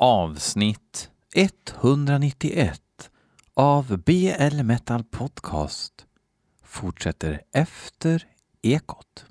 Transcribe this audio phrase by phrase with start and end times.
[0.00, 2.80] avsnitt 191
[3.54, 6.06] av BL Metal Podcast
[6.64, 8.26] fortsätter efter
[8.62, 9.24] Ekot.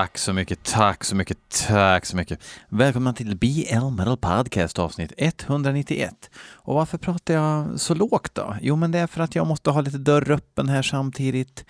[0.00, 2.42] Tack så mycket, tack så mycket, tack så mycket.
[2.68, 6.30] Välkomna till BL Metal Podcast avsnitt 191.
[6.52, 8.56] Och varför pratar jag så lågt då?
[8.60, 11.64] Jo, men det är för att jag måste ha lite dörr öppen här samtidigt.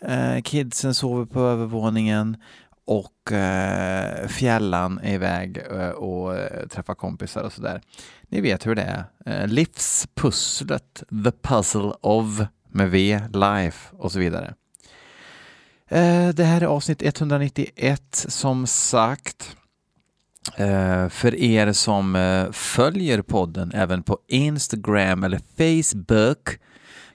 [0.00, 2.36] Eh, kidsen sover på övervåningen
[2.86, 7.80] och eh, fjällan är iväg eh, och eh, träffar kompisar och sådär.
[8.28, 9.04] Ni vet hur det är.
[9.26, 14.54] Eh, livspusslet, the puzzle of med V, life och så vidare.
[15.90, 19.56] Eh, det här är avsnitt 191 som sagt.
[20.56, 26.58] Eh, för er som eh, följer podden även på Instagram eller Facebook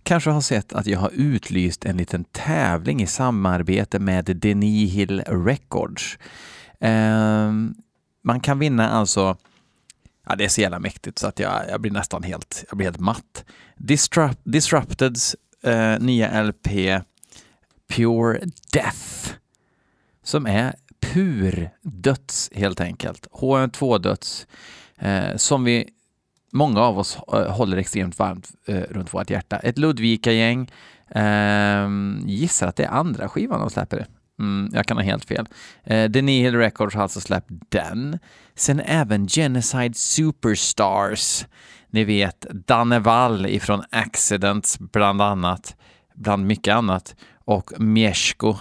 [0.03, 6.17] kanske har sett att jag har utlyst en liten tävling i samarbete med Denihil Records.
[6.79, 7.75] Ehm,
[8.23, 9.37] man kan vinna alltså
[10.27, 12.87] Ja, det är så jävla mäktigt så att jag, jag blir nästan helt, jag blir
[12.87, 13.45] helt matt.
[13.77, 16.67] Disrupt, Disrupteds eh, nya LP
[17.91, 18.39] Pure
[18.73, 19.33] Death.
[20.23, 23.27] Som är pur döds helt enkelt.
[23.31, 24.47] HM2-döds.
[24.99, 25.89] Eh, som vi,
[26.51, 29.57] många av oss eh, håller extremt varmt eh, runt vårt hjärta.
[29.57, 30.71] Ett Ludvika-gäng.
[31.09, 31.89] Eh,
[32.25, 34.05] gissar att det är andra skivan de släpper.
[34.39, 35.47] Mm, jag kan ha helt fel.
[35.83, 38.19] Eh, The Nihil Records har alltså släppt den.
[38.55, 41.45] Sen även Genocide Superstars.
[41.89, 45.75] Ni vet Danne Wall ifrån Accidents bland annat,
[46.15, 47.15] bland mycket annat
[47.45, 48.55] och Mieszko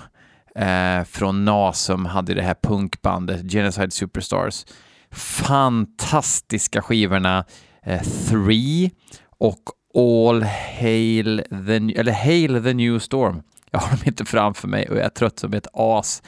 [0.54, 4.64] eh, från Nasum hade det här punkbandet Genocide Superstars.
[5.10, 7.44] Fantastiska skivorna
[7.82, 8.90] eh, Three
[9.38, 9.62] och
[9.94, 10.42] All
[10.80, 13.42] Hail the, eller Hail the New Storm.
[13.70, 16.22] Jag har dem inte framför mig och jag är trött som ett as.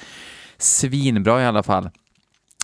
[0.58, 1.90] Svinbra i alla fall.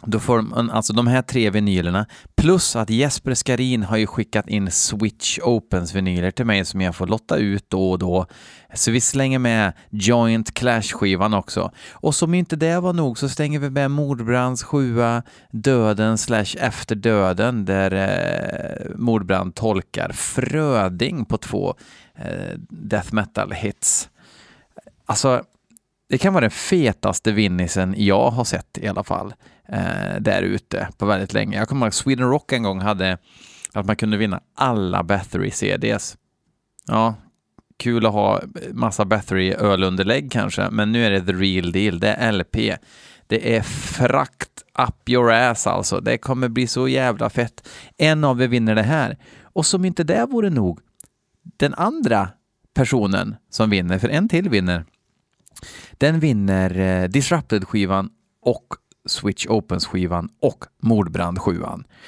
[0.07, 4.49] Då får man alltså de här tre vinylerna, plus att Jesper Skarin har ju skickat
[4.49, 8.27] in Switch Opens vinyler till mig som jag får lotta ut då och då.
[8.75, 11.71] Så vi slänger med Joint Clash-skivan också.
[11.91, 16.95] Och som inte det var nog så stänger vi med Mordbrands sjua Döden slash Efter
[16.95, 21.75] döden där eh, Mordbrand tolkar Fröding på två
[22.15, 24.09] eh, death metal-hits.
[25.07, 25.43] Alltså,
[26.09, 29.35] det kan vara den fetaste vinnisen jag har sett i alla fall
[29.73, 31.59] eh, där ute på väldigt länge.
[31.59, 33.19] Jag kommer ihåg att Sweden Rock en gång hade
[33.73, 36.17] att man kunde vinna alla Bathory CDs.
[36.87, 37.15] Ja,
[37.77, 38.41] kul att ha
[38.73, 42.01] massa Bathory ölunderlägg kanske, men nu är det the real deal.
[42.01, 42.57] Det är LP.
[43.27, 46.01] Det är frakt up your ass alltså.
[46.01, 47.69] Det kommer bli så jävla fett.
[47.97, 49.19] En av er vinner det här.
[49.43, 50.81] Och som inte det vore nog,
[51.57, 52.29] den andra
[52.75, 54.85] personen som vinner, för en till vinner,
[55.93, 58.11] den vinner eh, Disrupted-skivan
[58.43, 58.67] och
[59.07, 61.63] Switch Opens-skivan och Mordbrand 7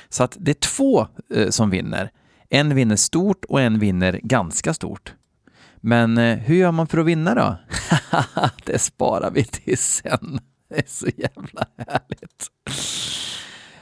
[0.09, 2.11] Så att det är två eh, som vinner.
[2.49, 5.15] En vinner stort och en vinner ganska stort.
[5.77, 7.57] Men eh, hur gör man för att vinna då?
[8.65, 10.41] det sparar vi till sen.
[10.69, 12.51] Det är så jävla härligt.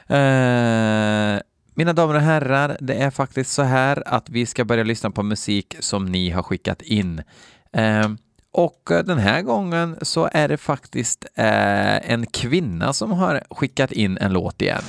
[0.09, 1.43] Eh,
[1.75, 5.23] mina damer och herrar, det är faktiskt så här att vi ska börja lyssna på
[5.23, 7.23] musik som ni har skickat in.
[7.73, 8.09] Eh,
[8.59, 13.93] och eh, den här gången så är det faktiskt eh, en kvinna som har skickat
[13.93, 14.83] in en låt igen.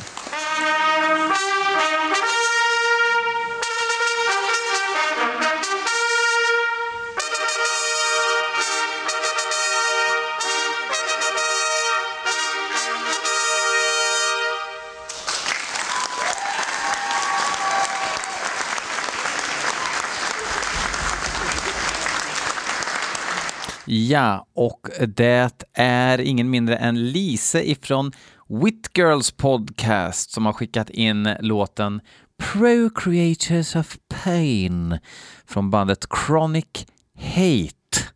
[23.91, 28.11] Ja, och det är ingen mindre än Lise ifrån
[28.47, 32.01] Whitgirls podcast som har skickat in låten
[32.37, 34.99] Procreators of Pain
[35.45, 38.09] från bandet Chronic Hate.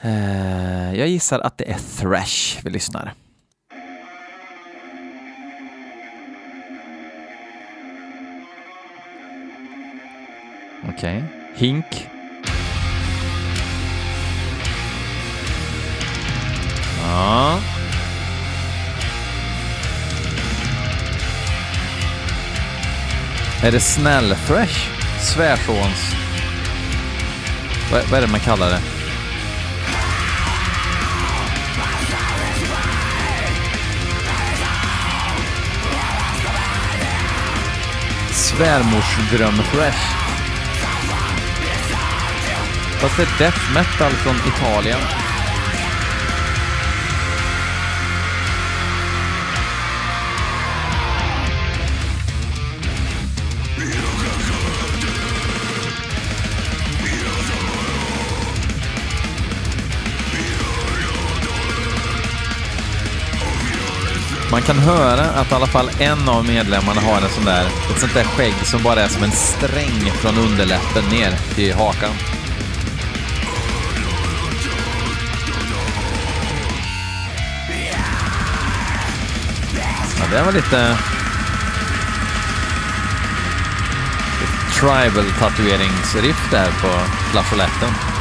[0.00, 3.14] Eh, jag gissar att det är thrash vi lyssnar.
[10.88, 11.16] Okej.
[11.18, 11.22] Okay.
[11.54, 12.17] Hink.
[17.08, 17.58] Ja.
[23.62, 24.88] Är det Snällfresh?
[25.20, 26.14] Svärsåns...
[27.92, 28.80] Vad, vad är det man kallar det?
[38.32, 40.18] Svärmorsdröm-thrash.
[43.00, 45.27] Fast det är death metal från Italien.
[64.50, 68.00] Man kan höra att i alla fall en av medlemmarna har en sån där, ett
[68.00, 72.10] sånt där skägg som bara är som en sträng från underläppen ner till hakan.
[80.20, 80.96] Ja, det var lite...
[84.80, 86.88] tribal tatueringsriff där på
[87.30, 88.17] flageoletten.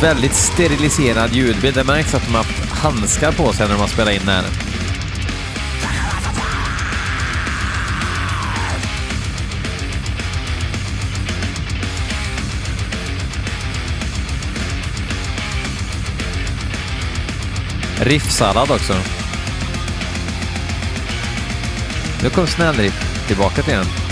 [0.00, 1.74] Väldigt steriliserad ljudbild.
[1.74, 4.32] Det märks att de har haft handskar på sig när de har spelat in det
[4.32, 4.44] här.
[18.00, 18.94] Riffsallad också.
[22.22, 24.09] Nu kom snällriff tillbaka till den.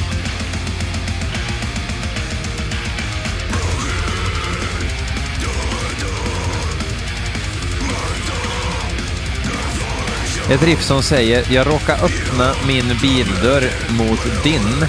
[10.50, 14.86] Ett riff som säger “Jag råkar öppna min bildörr mot din.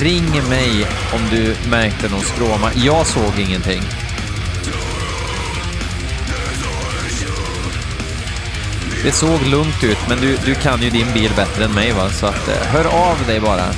[0.00, 2.70] Ring mig om du märkte någon skråma.
[2.74, 3.82] Jag såg ingenting.”
[9.04, 12.10] Det såg lugnt ut, men du, du kan ju din bil bättre än mig va,
[12.10, 13.72] så att eh, hör av dig bara.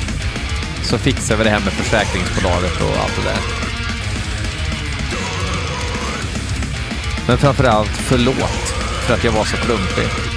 [0.83, 3.41] Så fixar vi det här med försäkringsbolaget och allt det där.
[7.27, 8.75] Men framförallt förlåt
[9.07, 10.34] för att jag var så klumpig.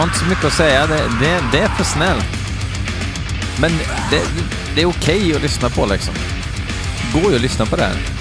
[0.00, 0.86] Har inte så mycket att säga.
[0.86, 2.24] Det, det, det är för snällt.
[3.60, 3.70] Men
[4.10, 4.22] det,
[4.74, 6.14] det är okej okay att lyssna på liksom.
[7.02, 8.19] Det går ju att lyssna på det här.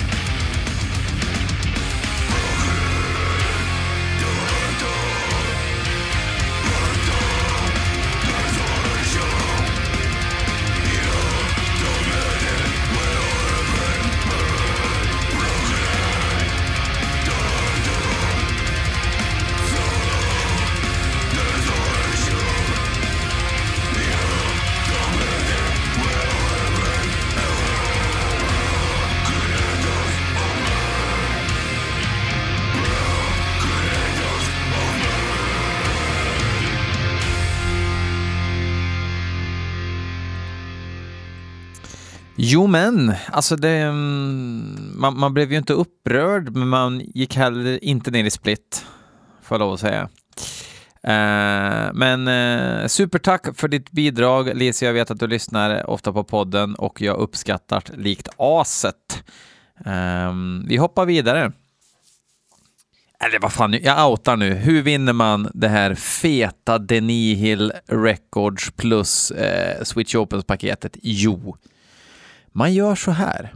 [43.31, 48.23] Alltså det, mm, man, man, blev ju inte upprörd, men man gick heller inte ner
[48.23, 48.85] i split,
[49.41, 50.09] får jag lov att säga.
[51.03, 54.85] Eh, men eh, supertack för ditt bidrag, Lisa.
[54.85, 59.23] Jag vet att du lyssnar ofta på podden och jag uppskattar likt aset.
[59.85, 60.33] Eh,
[60.67, 61.51] vi hoppar vidare.
[63.19, 64.53] eller vad fan, jag outar nu.
[64.53, 70.97] Hur vinner man det här feta Denihil Records plus eh, Switch Opens-paketet?
[71.01, 71.57] Jo,
[72.51, 73.53] man gör så här.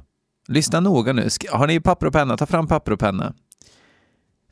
[0.48, 1.30] Lyssna noga nu.
[1.52, 2.38] Har ni papper och penna?
[2.38, 3.34] Ta fram papper och penna.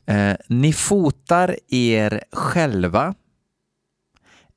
[0.06, 3.14] Eh, ni fotar er själva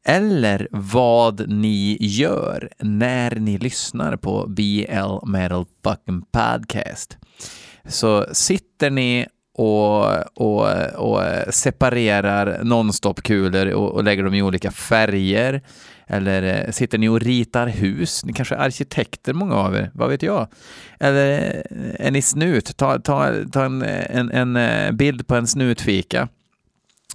[0.08, 7.18] eller vad ni gör när ni lyssnar på BL Metal Fucking Podcast.
[7.86, 9.28] Så sitter ni
[9.58, 10.06] och,
[10.38, 15.62] och, och separerar nonstop-kulor och, och lägger dem i olika färger.
[16.08, 18.26] Eller eh, sitter ni och ritar hus?
[18.26, 20.48] Ni kanske är arkitekter, många av er, vad vet jag?
[21.00, 22.78] Eller eh, är ni snut?
[22.78, 26.28] Ta, ta, ta en, eh, en, en bild på en snutfika.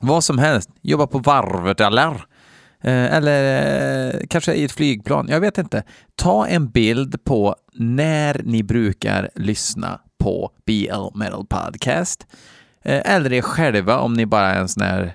[0.01, 0.71] Vad som helst.
[0.83, 2.25] Jobba på varvet eller?
[2.83, 5.29] Eller kanske i ett flygplan.
[5.29, 5.83] Jag vet inte.
[6.17, 12.27] Ta en bild på när ni brukar lyssna på BL Metal Podcast.
[12.85, 15.15] Eller er själva om ni bara är en sån här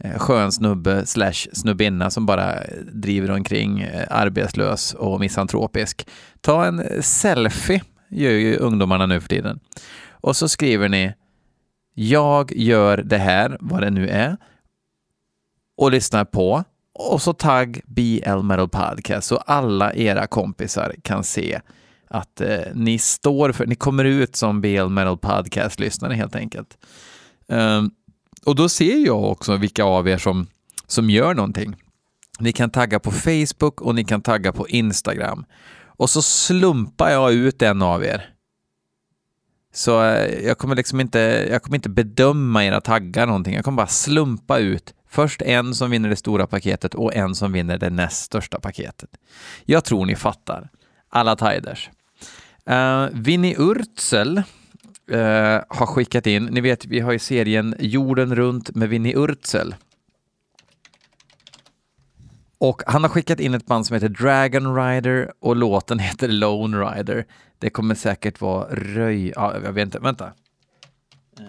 [0.00, 2.54] Eh, skön snubbe slash snubbinna som bara
[2.92, 6.08] driver omkring eh, arbetslös och misantropisk.
[6.40, 9.60] Ta en selfie, gör ju ungdomarna nu för tiden.
[10.10, 11.14] Och så skriver ni
[11.94, 14.36] jag gör det här, vad det nu är,
[15.76, 16.64] och lyssnar på.
[16.94, 21.60] Och så tagg BL Metal Podcast så alla era kompisar kan se
[22.08, 26.78] att eh, ni står för, ni kommer ut som BL Metal Podcast-lyssnare helt enkelt.
[27.46, 27.90] Um,
[28.46, 30.46] och då ser jag också vilka av er som,
[30.86, 31.76] som gör någonting.
[32.38, 35.44] Ni kan tagga på Facebook och ni kan tagga på Instagram.
[35.96, 38.34] Och så slumpar jag ut en av er.
[39.74, 41.18] Så eh, jag kommer liksom inte,
[41.50, 43.54] jag kommer inte bedöma era taggar någonting.
[43.54, 47.52] Jag kommer bara slumpa ut först en som vinner det stora paketet och en som
[47.52, 49.10] vinner det näst största paketet.
[49.64, 50.70] Jag tror ni fattar.
[51.08, 51.90] Alla tiders.
[52.66, 54.42] Eh, uh, Vinnie Urtzel
[55.10, 59.74] eh, har skickat in, ni vet vi har ju serien Jorden runt med Winnie Urtzel.
[62.58, 66.76] Och han har skickat in ett band som heter Dragon Rider och låten heter Lone
[66.76, 67.26] Rider.
[67.58, 69.32] Det kommer säkert vara röj...
[69.36, 70.32] Ja, jag vet inte, vänta.
[71.38, 71.44] Eh,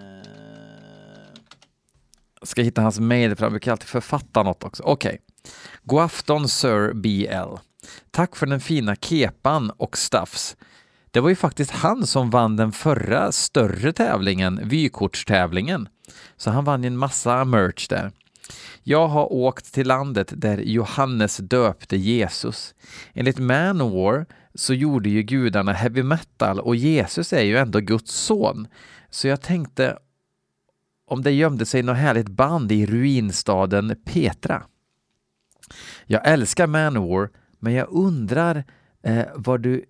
[2.44, 4.84] ska hitta hans mail, för han brukar alltid författa något också.
[4.84, 5.10] Okej.
[5.10, 5.20] Okay.
[5.84, 7.56] God afton Sir BL.
[8.12, 10.58] Tack för den fina kepan och stuffs.
[11.16, 15.90] Det var ju faktiskt han som vann den förra större tävlingen, vykortstävlingen.
[16.38, 18.12] Så han vann ju en massa merch där.
[18.84, 22.76] Jag har åkt till landet där Johannes döpte Jesus.
[23.14, 28.68] Enligt Manowar så gjorde ju gudarna heavy metal och Jesus är ju ändå Guds son.
[29.10, 29.98] Så jag tänkte
[31.08, 34.64] om det gömde sig något härligt band i ruinstaden Petra.
[36.06, 37.30] Jag älskar Manowar,
[37.60, 38.64] men jag undrar
[39.04, 39.86] eh, vad du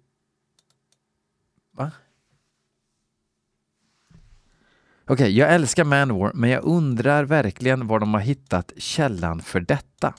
[5.08, 9.60] Okej, okay, jag älskar Manowar, men jag undrar verkligen var de har hittat källan för
[9.60, 10.14] detta.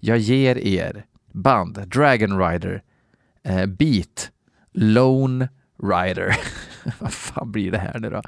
[0.00, 2.82] Jag ger er band, Dragon Rider,
[3.44, 4.30] eh, Beat,
[4.72, 5.48] Lone
[5.82, 6.36] Rider.
[6.98, 8.22] Vad fan blir det här nu då?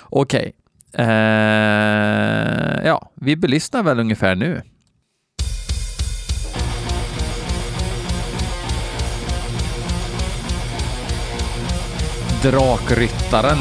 [0.00, 0.52] Okej.
[0.92, 1.06] Okay.
[1.06, 4.62] Eh, ja, vi belyssnar väl ungefär nu.
[12.42, 13.58] Drakryttaren.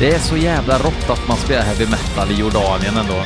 [0.00, 3.24] Det är så jävla rått att man spelar heavy metal i Jordanien ändå.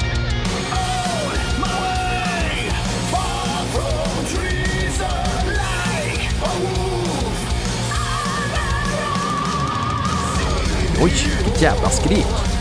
[11.02, 11.12] Oj,
[11.44, 12.53] vilket jävla skrik!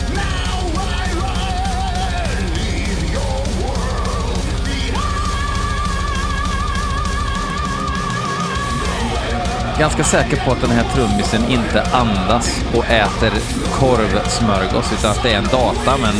[9.84, 13.32] Ganska säker på att den här trummisen inte andas och äter
[13.72, 16.14] korvsmörgås utan att det är en data, men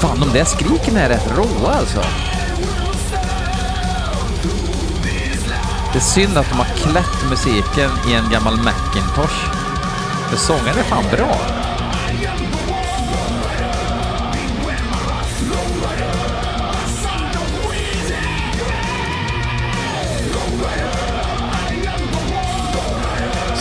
[0.00, 2.02] Fan, de där skriken är rätt råa alltså.
[5.92, 9.62] Det är synd att de har klätt musiken i en gammal Macintosh.
[10.30, 11.61] För sången är fan bra.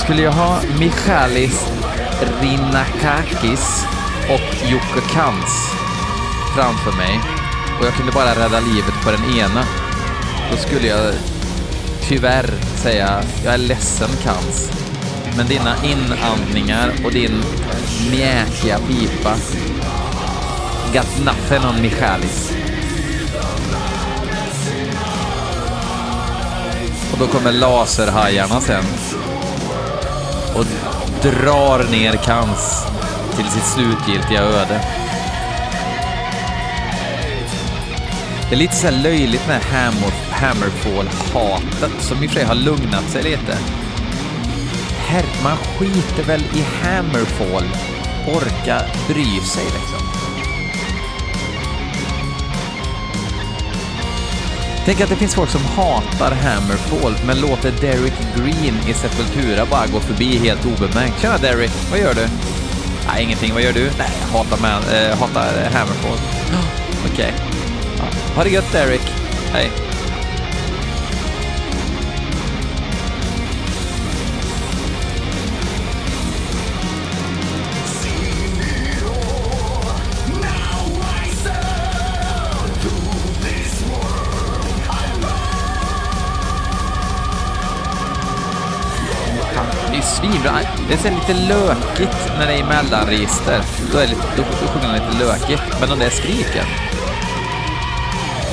[0.03, 1.65] Skulle jag ha Michalis
[2.41, 3.85] Rinakakis
[4.29, 5.71] och Jocke Kans
[6.55, 7.19] framför mig
[7.79, 9.63] och jag kunde bara rädda livet på den ena,
[10.51, 11.13] då skulle jag
[12.07, 14.71] tyvärr säga jag är ledsen Kans.
[15.37, 17.43] men dina inandningar och din
[18.11, 19.35] mjäkiga pipa
[20.93, 22.51] got nothing on Michalis.
[27.11, 28.83] Och då kommer laserhajarna sen
[30.55, 30.65] och
[31.21, 32.85] drar ner Kans
[33.35, 34.81] till sitt slutgiltiga öde.
[38.49, 42.55] Det är lite så här löjligt med Hammer, Hammerfall-hatet som i och för sig har
[42.55, 43.57] lugnat sig lite.
[44.97, 47.69] Herr, man skiter väl i Hammerfall.
[48.27, 50.10] Orka bry sig liksom.
[54.85, 59.87] Tänk att det finns folk som hatar Hammerfall men låter Derek Green i Sepultura bara
[59.87, 61.21] gå förbi helt obemärkt.
[61.21, 62.27] Tjena Derek, vad gör du?
[63.07, 63.53] Nej, ingenting.
[63.53, 63.83] Vad gör du?
[63.97, 66.17] Nej, jag hatar, man, äh, hatar Hammerfall.
[67.05, 67.11] Okej.
[67.13, 67.31] Okay.
[67.97, 68.03] Ja.
[68.35, 69.01] Ha det gött Derek.
[69.53, 69.90] Hej.
[90.87, 93.61] Det är lite lökigt när det är i mellanregister.
[93.91, 95.61] Då, är det lite, då, då sjunger han lite lökigt.
[95.79, 96.65] Men de där skriken.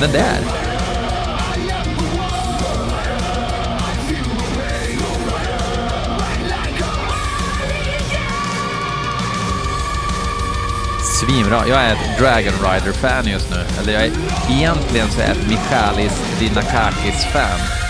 [0.01, 0.69] Den där.
[11.21, 11.69] Svinbra.
[11.69, 13.65] Jag är ett Dragon Rider-fan just nu.
[13.81, 14.13] Eller jag är,
[14.51, 17.88] egentligen så är jag ett Michalis Dinakakis-fan.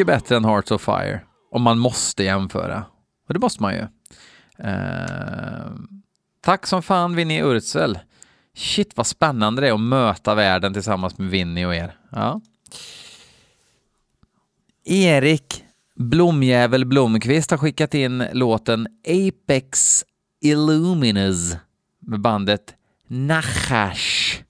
[0.00, 2.84] Mycket bättre än Hearts of Fire, om man måste jämföra.
[3.28, 3.86] Och det måste man ju.
[4.58, 5.72] Eh,
[6.40, 7.98] tack som fan Vinnie Urtsel.
[8.54, 11.96] Shit vad spännande det är att möta världen tillsammans med Vinnie och er.
[12.10, 12.40] Ja.
[14.84, 20.04] Erik Blomjävel Blomqvist har skickat in låten Apex
[20.40, 21.56] Illuminus
[21.98, 22.74] med bandet
[23.06, 24.42] Nachash.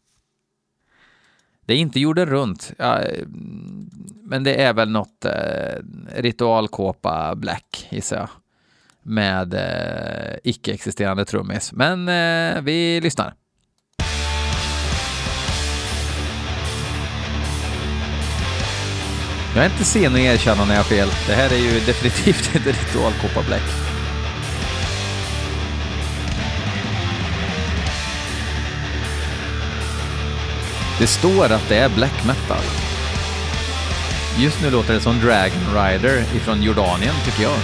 [1.71, 2.73] Det är inte jorden runt,
[4.23, 5.83] men det är väl något eh,
[6.17, 8.29] ritualkåpa black gissar jag.
[9.03, 11.73] Med eh, icke-existerande trummis.
[11.73, 13.35] Men eh, vi lyssnar.
[19.55, 21.09] Jag är inte sen att erkänna när jag har fel.
[21.27, 23.90] Det här är ju definitivt inte ritualkåpa black.
[31.01, 32.65] Det står att det är black metal.
[34.39, 37.59] Just nu låter det som Dragon Rider ifrån Jordanien, tycker jag.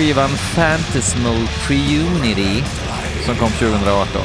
[0.00, 2.64] Skivan Phantasmal Pre-Unity
[3.24, 4.22] som kom 2018.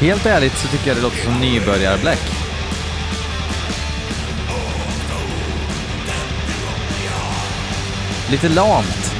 [0.00, 2.20] Helt ärligt så tycker jag det låter som nybörjar-Black.
[8.30, 9.11] Lite lamt.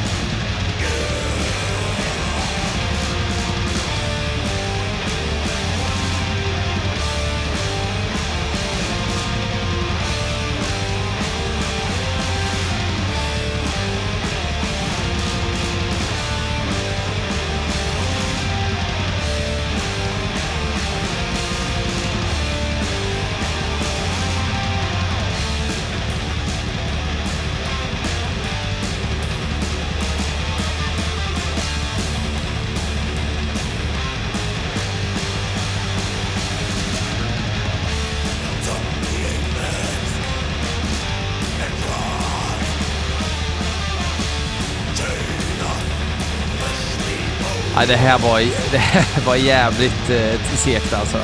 [47.83, 48.41] Nej, det, här var,
[48.71, 51.19] det här var jävligt eh, segt alltså.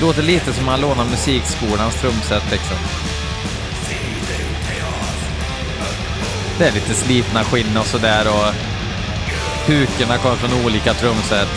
[0.00, 2.76] Låter lite som han lånar musikskolans trumset liksom.
[6.58, 8.75] Det är lite slitna skinn och sådär och
[9.66, 11.48] Hukarna kommer från olika trumset.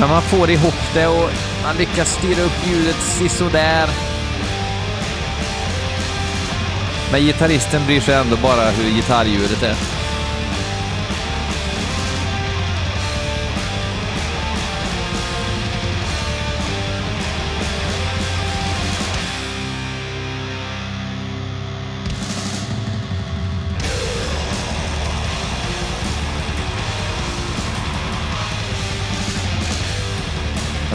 [0.00, 1.30] Men man får ihop det och
[1.64, 3.88] man lyckas styra upp ljudet sisådär.
[7.12, 9.91] Men gitarristen bryr sig ändå bara hur gitarrljudet är.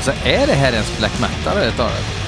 [0.08, 2.28] Alltså är det här ens black metal eller talat?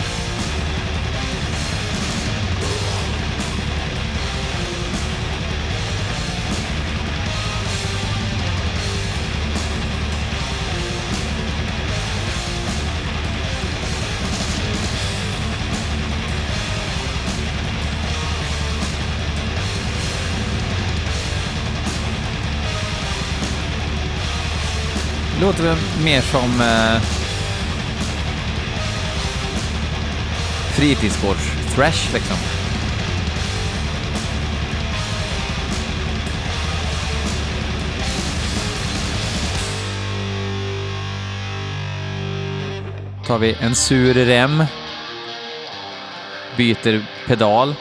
[25.42, 27.19] låter väl mer som eh,
[30.80, 32.38] fritidsgårds-thrash liksom.
[43.28, 44.64] Tar vi en sur rem.
[46.58, 47.76] Byter pedal.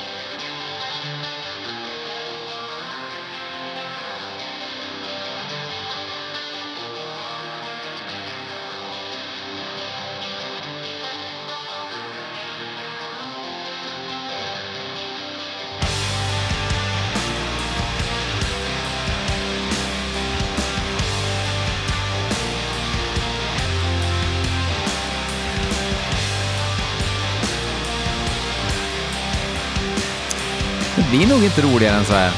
[31.58, 32.30] Lite roligare än så här.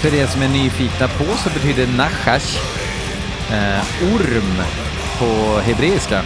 [0.00, 2.58] För er som är nyfikna på så betyder nachash
[3.50, 4.62] eh, orm
[5.18, 6.22] på hebreiska.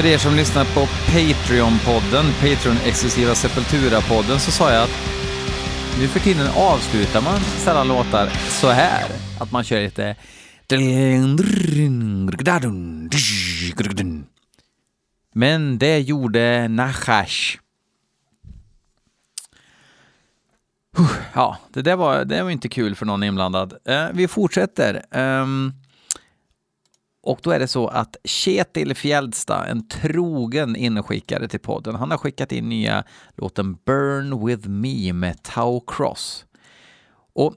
[0.00, 4.90] För er som lyssnar på Patreon-podden, Patreon-exklusiva Sepultura-podden, så sa jag att
[5.98, 9.04] nu för tiden avslutar man sällan låtar så här.
[9.40, 10.16] Att man kör lite...
[15.34, 17.58] Men det gjorde Nachash.
[21.34, 23.74] Ja, det där var, det var inte kul för någon inblandad.
[23.84, 25.02] Eh, vi fortsätter.
[25.10, 25.72] Ehm,
[27.22, 32.18] och då är det så att Kjetil Fjällsta, en trogen inskickare till podden, han har
[32.18, 33.04] skickat in nya
[33.36, 36.44] låten Burn With Me med Tau Cross.
[37.34, 37.54] Och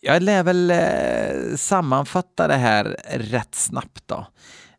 [0.00, 4.26] jag lär väl eh, sammanfatta det här rätt snabbt då.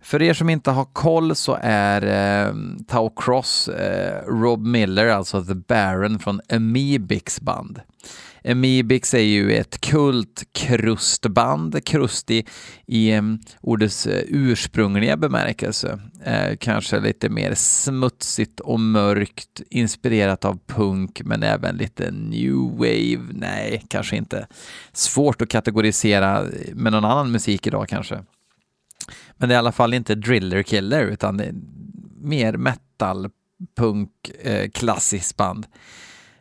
[0.01, 2.53] För er som inte har koll så är eh,
[2.87, 7.81] Tau Cross eh, Rob Miller, alltså The Baron från Amebix band.
[8.45, 12.45] Amebix är ju ett kultkrustband, krust i,
[12.85, 15.99] i um, ordets eh, ursprungliga bemärkelse.
[16.27, 23.33] Uh, kanske lite mer smutsigt och mörkt, inspirerat av punk, men även lite new wave.
[23.33, 24.47] Nej, kanske inte.
[24.93, 28.19] Svårt att kategorisera med någon annan musik idag kanske.
[29.37, 31.55] Men det är i alla fall inte driller killer, utan det är
[32.21, 33.29] mer metal,
[33.77, 34.09] punk,
[34.43, 35.67] eh, klassiskt band.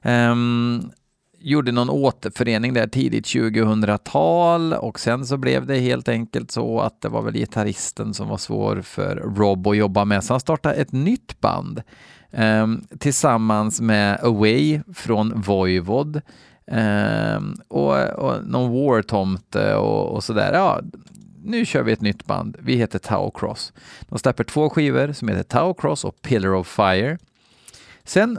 [0.03, 0.91] Um,
[1.41, 7.01] gjorde någon återförening där tidigt 2000-tal och sen så blev det helt enkelt så att
[7.01, 10.75] det var väl gitarristen som var svår för Rob att jobba med, så han startade
[10.75, 11.83] ett nytt band
[12.31, 16.21] um, tillsammans med Away från Voivod
[16.67, 20.53] um, och, och någon War-tomte och, och sådär.
[20.53, 20.81] Ja,
[21.45, 22.57] nu kör vi ett nytt band.
[22.61, 23.73] Vi heter Tau Cross.
[24.01, 27.19] De släpper två skivor som heter Tau Cross och Pillar of Fire.
[28.05, 28.39] Sen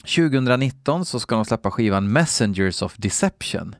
[0.00, 3.74] 2019 så ska de släppa skivan Messengers of Deception.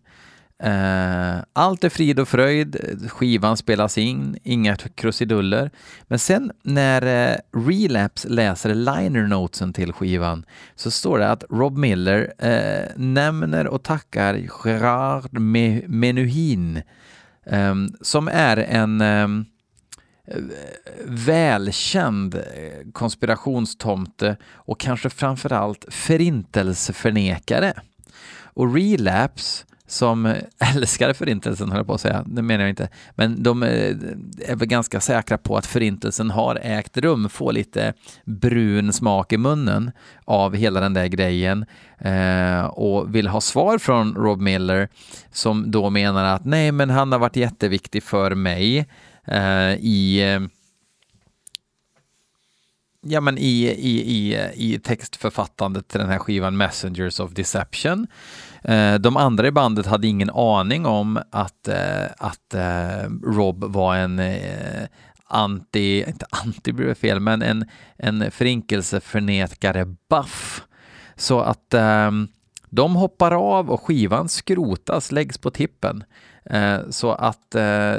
[0.65, 2.77] Uh, allt är frid och fröjd,
[3.11, 5.71] skivan spelas in, inga krusiduller.
[6.03, 11.79] Men sen när uh, Relapse läser liner notesen till skivan så står det att Rob
[11.79, 15.39] Miller uh, nämner och tackar Gerard
[15.89, 16.83] Menuhin
[17.47, 19.47] um, som är en um,
[21.05, 22.43] välkänd eh,
[22.93, 27.73] konspirationstomte och kanske framförallt förintelseförnekare.
[28.43, 30.37] Och Relapse som eh,
[30.77, 33.97] älskar förintelsen, höll jag på att säga, det menar jag inte, men de eh,
[34.47, 37.93] är väl ganska säkra på att förintelsen har ägt rum, får lite
[38.25, 39.91] brun smak i munnen
[40.25, 41.65] av hela den där grejen
[42.71, 44.89] och vill ha svar från Rob Miller
[45.33, 48.87] som då menar att nej, men han har varit jätteviktig för mig.
[49.31, 50.41] Eh, i eh,
[53.01, 58.07] ja, men i, i, i, eh, i textförfattandet till den här skivan Messengers of Deception.
[59.01, 61.69] De andra i bandet hade ingen aning om att,
[62.17, 62.55] att
[63.25, 64.21] Rob var en
[65.25, 67.65] anti, inte anti blir det fel, men en,
[67.97, 70.63] en förinkelseförnekare buff.
[71.17, 71.75] Så att
[72.71, 76.05] de hoppar av och skivan skrotas, läggs på tippen.
[76.45, 77.95] Eh, så att eh,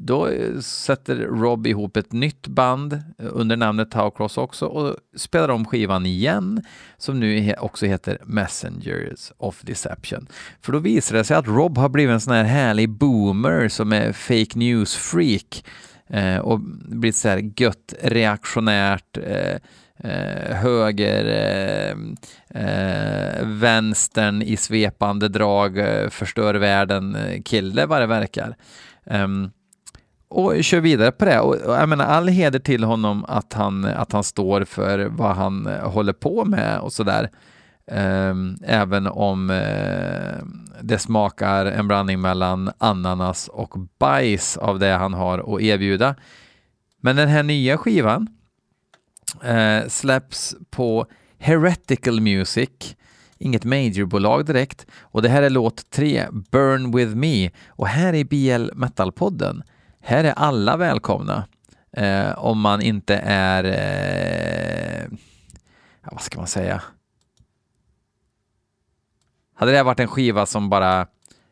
[0.00, 0.28] då
[0.60, 6.06] sätter Rob ihop ett nytt band eh, under namnet Taucross också och spelar om skivan
[6.06, 6.62] igen
[6.98, 10.26] som nu också heter Messengers of Deception.
[10.60, 13.92] För då visar det sig att Rob har blivit en sån här härlig boomer som
[13.92, 15.64] är fake news-freak
[16.42, 19.18] och blivit så här gött reaktionärt
[19.98, 21.96] eh, höger, eh,
[22.62, 28.56] eh, vänstern i svepande drag, eh, förstör världen-kille eh, vad det verkar.
[29.04, 29.50] Um,
[30.28, 31.40] och kör vidare på det.
[31.40, 35.36] Och, och jag menar, all heder till honom att han, att han står för vad
[35.36, 37.30] han eh, håller på med och sådär.
[37.90, 40.44] Um, även om uh,
[40.82, 46.14] det smakar en blandning mellan ananas och bajs av det han har att erbjuda.
[47.00, 48.28] Men den här nya skivan
[49.44, 51.06] eh, släpps på
[51.38, 52.96] Heretical Music,
[53.38, 54.86] inget majorbolag direkt.
[55.00, 57.50] Och det här är låt tre, Burn With Me.
[57.68, 59.62] Och här i BL Metal-podden,
[60.00, 61.48] här är alla välkomna.
[61.92, 65.18] Eh, om man inte är, eh,
[66.02, 66.82] ja, vad ska man säga?
[69.54, 71.06] Hade det här varit en skiva som bara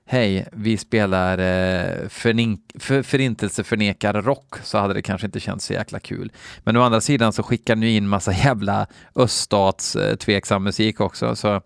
[0.07, 6.01] hej, vi spelar eh, för, förintelseförnekar rock så hade det kanske inte känts så jäkla
[6.01, 6.33] kul.
[6.65, 11.37] Men å andra sidan så skickar ni in massa jävla öststats eh, tveksam musik också.
[11.37, 11.61] Så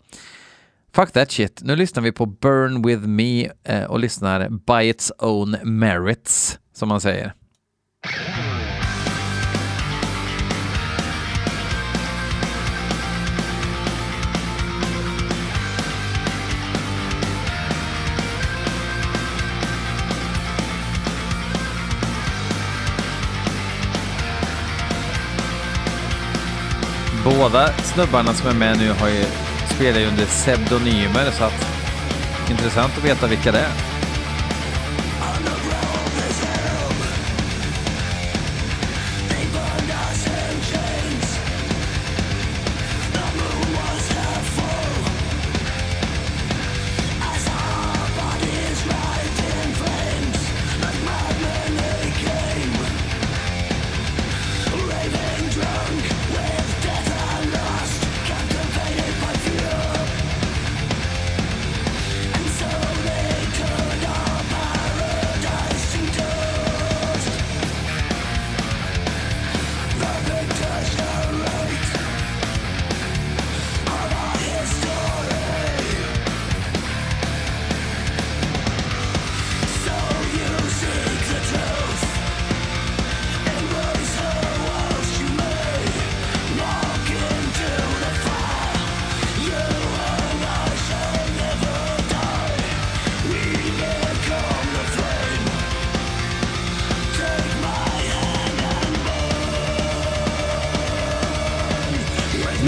[0.95, 1.61] fuck that shit.
[1.65, 6.89] Nu lyssnar vi på Burn With Me eh, och lyssnar by its own merits, som
[6.89, 7.33] man säger.
[27.37, 29.25] Båda snubbarna som är med nu har ju,
[29.75, 31.67] spelar ju under pseudonymer så att
[32.51, 33.98] intressant att veta vilka det är.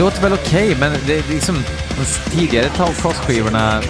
[0.01, 1.65] Låter väl okej, okay, men det är liksom
[1.99, 3.83] de tidigare Cross-skivorna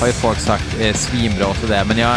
[0.00, 2.16] har ju folk sagt är svinbra och sådär, men jag,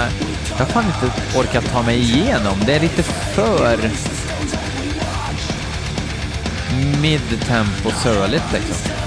[0.49, 2.57] jag har fan inte orkat ta mig igenom.
[2.65, 3.77] Det är lite för
[7.01, 7.89] mid-tempo
[8.53, 9.00] liksom.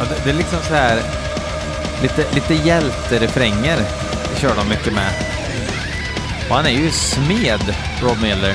[0.00, 0.24] Liksom.
[0.24, 1.02] det är liksom så här
[2.02, 3.78] lite, lite hjälterefränger
[4.36, 5.12] kör de mycket med.
[6.48, 8.54] Och han är ju smed, Rob Miller.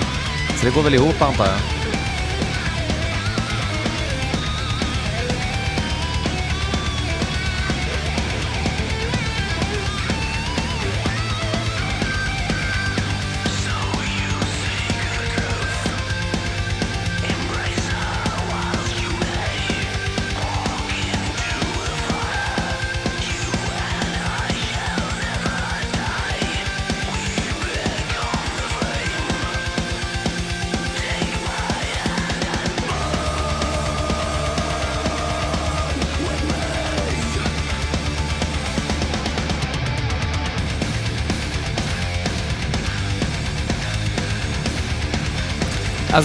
[0.58, 1.75] Så det går väl ihop antar jag.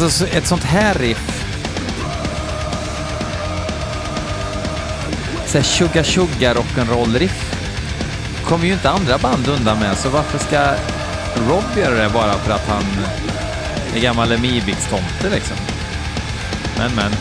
[0.03, 1.45] Alltså ett sånt här riff.
[5.47, 7.55] Såhär tjugga tjugga rock'n'roll riff
[8.45, 10.75] kommer ju inte andra band undan med, så varför ska
[11.49, 12.85] Rob göra det bara för att han
[13.95, 15.57] är gammal Emibix-tomte liksom?
[16.79, 17.13] Men men.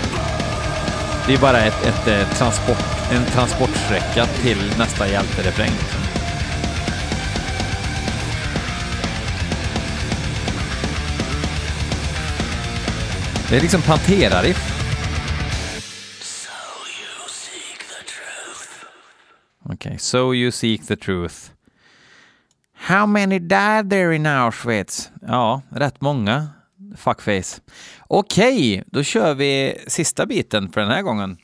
[1.28, 5.72] Det är bara ett, ett, ett transport, en transportsträcka till nästa hjälterefräng.
[5.80, 6.19] Liksom.
[13.50, 14.86] Det är liksom Pantera-riff.
[19.64, 21.36] Okej, okay, so you seek the truth.
[22.74, 25.12] How many died there in Auschwitz?
[25.22, 26.48] Ja, rätt många.
[26.98, 27.62] Fuckface.
[28.08, 31.38] Okej, okay, då kör vi sista biten för den här gången.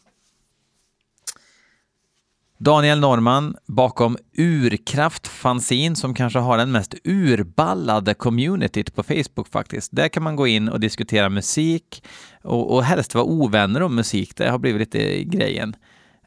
[2.57, 9.95] Daniel Norman bakom Urkraft Fanzine som kanske har den mest urballade communityt på Facebook faktiskt.
[9.95, 12.03] Där kan man gå in och diskutera musik
[12.43, 14.35] och, och helst vara ovänner om musik.
[14.35, 15.75] Det har blivit lite grejen.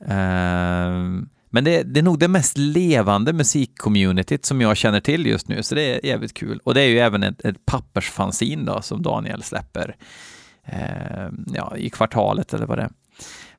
[0.02, 5.48] Uh, men det, det, är nog det mest levande musikcommunityt som jag känner till just
[5.48, 6.60] nu, så det är jävligt kul.
[6.64, 9.96] Och det är ju även ett, ett pappersfanzin då som Daniel släpper
[10.72, 12.90] uh, ja, i kvartalet eller vad det är.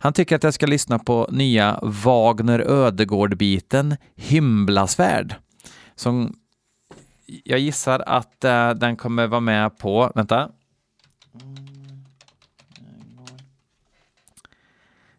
[0.01, 5.35] Han tycker att jag ska lyssna på nya Wagner Ödegård-biten Himblasvärd.
[5.95, 6.39] Som
[7.43, 10.51] jag gissar att uh, den kommer vara med på, vänta.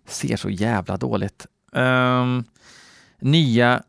[0.06, 1.46] Ser så jävla dåligt.
[1.72, 2.44] Um,
[3.18, 3.82] nya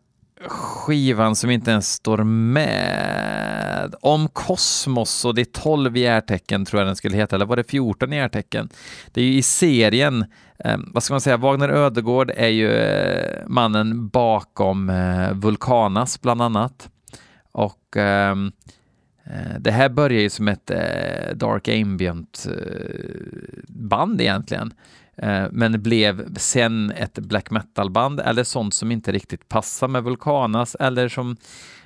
[0.91, 3.95] skivan som inte ens står med.
[4.01, 7.63] Om kosmos och det är 12 järtecken tror jag den skulle heta, eller var det
[7.63, 8.69] 14 järtecken?
[9.11, 10.25] Det är ju i serien,
[10.59, 16.41] eh, vad ska man säga, Wagner Ödegård är ju eh, mannen bakom eh, Vulkanas bland
[16.41, 16.89] annat.
[17.51, 18.51] Och ehm,
[19.23, 24.73] eh, det här börjar ju som ett eh, Dark Ambient eh, band egentligen.
[25.17, 30.75] Eh, men blev sen ett black metal-band eller sånt som inte riktigt passar med Vulkanas
[30.75, 31.37] eller som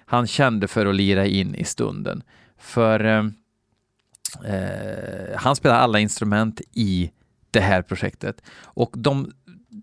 [0.05, 2.23] han kände för att lira in i stunden.
[2.57, 3.25] För eh,
[4.53, 7.11] eh, han spelar alla instrument i
[7.51, 8.41] det här projektet.
[8.63, 9.31] Och de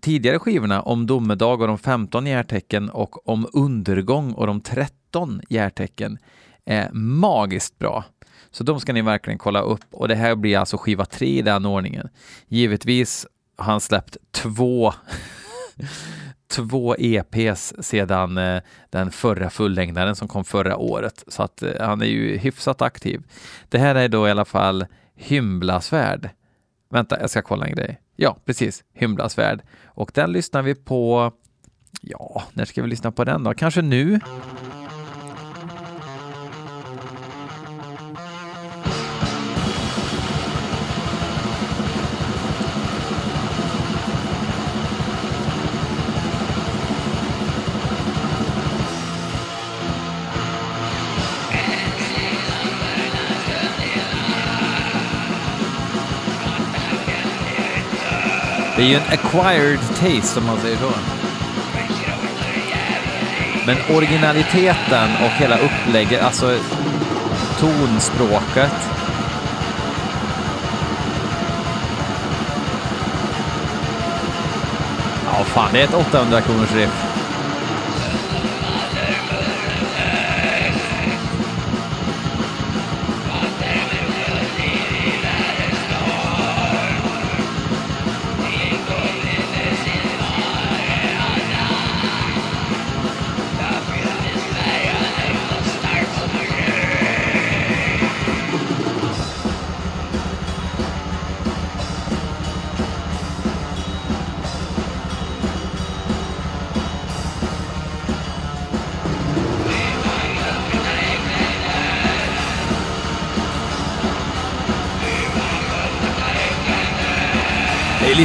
[0.01, 6.17] tidigare skivorna om domedag och de 15 järtecken och om undergång och de 13 järtecken
[6.65, 8.05] är magiskt bra.
[8.51, 11.41] Så de ska ni verkligen kolla upp och det här blir alltså skiva tre i
[11.41, 12.09] den ordningen.
[12.47, 14.93] Givetvis har han släppt två
[16.47, 22.01] två EPs sedan eh, den förra fullängdaren som kom förra året, så att eh, han
[22.01, 23.23] är ju hyfsat aktiv.
[23.69, 24.85] Det här är då i alla fall
[25.15, 26.29] Hymlasvärd.
[26.89, 28.01] Vänta, jag ska kolla en grej.
[28.15, 29.61] Ja, precis, Hymlasvärd.
[29.85, 31.31] Och den lyssnar vi på,
[32.01, 33.53] ja, när ska vi lyssna på den då?
[33.53, 34.19] Kanske nu?
[58.83, 60.91] Det är ju en acquired taste om man säger så.
[63.65, 66.57] Men originaliteten och hela upplägget, alltså
[67.59, 68.71] tonspråket.
[75.25, 77.12] Ja, fan, det är ett 800 kronors riff.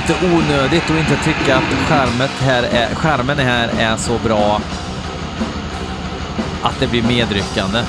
[0.08, 4.60] Lite onödigt att inte tycka att skärmet här är, skärmen här är så bra
[6.62, 7.82] att det blir medryckande.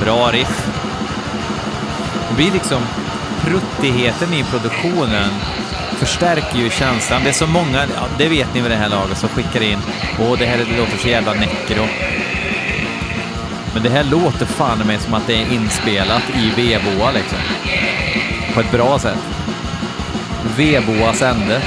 [0.00, 0.66] Bra riff.
[2.28, 2.82] Det blir liksom
[3.42, 5.30] pruttigheten i produktionen
[5.94, 7.22] förstärker ju känslan.
[7.22, 9.78] Det är så många, ja, det vet ni vid det här laget, som skickar in
[10.20, 11.86] åh det här låter så jävla necro.
[13.74, 17.38] Men det här låter fan mig som att det är inspelat i Veboa liksom.
[18.54, 19.18] På ett bra sätt.
[20.56, 21.62] V-boas ände.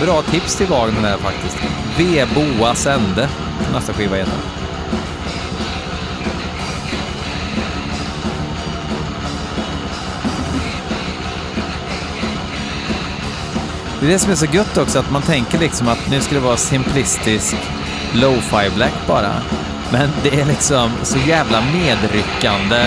[0.00, 1.56] Bra tips till Wagner där faktiskt.
[1.98, 3.28] Veboas ände.
[3.72, 4.47] Nästa skiva heter.
[14.00, 16.34] Det är det som är så gött också, att man tänker liksom att nu ska
[16.34, 17.56] det vara simplistisk
[18.12, 19.32] lo-fi black bara.
[19.92, 22.86] Men det är liksom så jävla medryckande.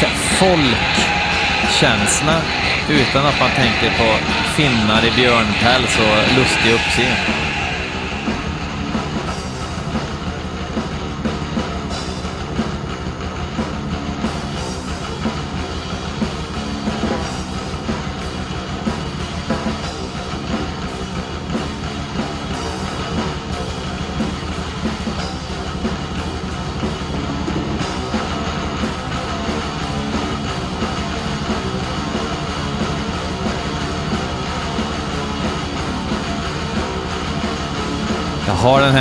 [0.00, 0.06] Så
[0.38, 2.40] folkkänsla
[2.88, 4.14] utan att man tänker på
[4.56, 7.41] finnar i björnpäls och lustig uppsyn.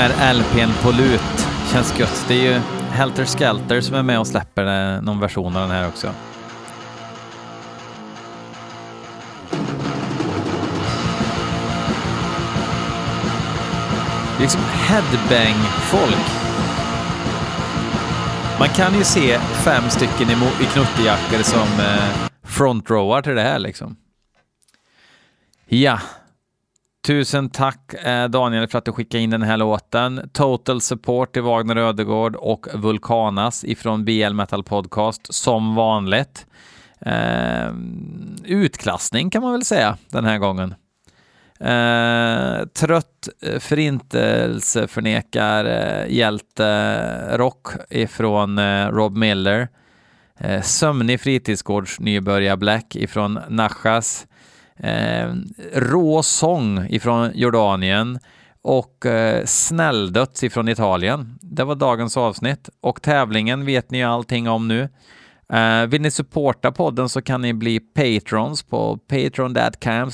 [0.02, 1.48] Här LPn på lut.
[1.72, 2.26] Känns gött.
[2.28, 2.60] Det är ju
[2.92, 6.14] Helter Skelter som är med och släpper eh, någon version av den här också.
[14.38, 16.32] Det är liksom headbang-folk.
[18.60, 20.34] Man kan ju se fem stycken i,
[20.64, 23.96] i knuttejackor som eh, frontrowar till det här liksom.
[25.68, 26.00] Ja,
[27.08, 30.30] Tusen tack eh, Daniel för att du skickade in den här låten.
[30.34, 36.46] Total support till Wagner Ödegård och Vulkanas ifrån BL Metal Podcast som vanligt.
[37.00, 37.72] Eh,
[38.44, 40.76] utklassning kan man väl säga den här gången.
[41.60, 43.30] Eh, trött
[43.60, 49.68] förintelseförnekar eh, hjälterock ifrån eh, Rob Miller.
[50.40, 54.28] Eh, sömnig fritidsgårds nybörjar Black ifrån Nachas.
[54.84, 55.34] Eh,
[55.74, 58.20] rå sång ifrån Jordanien
[58.64, 61.40] och eh, snälldöds ifrån Italien.
[61.42, 64.90] Det var dagens avsnitt och tävlingen vet ni ju allting om nu.
[65.54, 70.12] Eh, vill ni supporta podden så kan ni bli patrons på patreon.com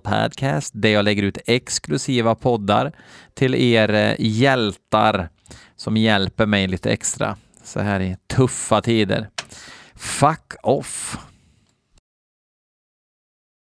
[0.00, 2.92] podcast där jag lägger ut exklusiva poddar
[3.34, 5.28] till er eh, hjältar
[5.76, 9.28] som hjälper mig lite extra så här i tuffa tider.
[9.94, 11.18] Fuck off!